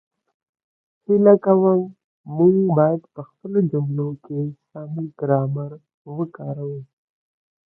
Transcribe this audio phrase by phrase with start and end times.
[1.05, 1.81] هیله کووم،
[2.35, 5.71] موږ باید په خپلو جملو کې سم ګرامر
[6.17, 6.79] وکاروو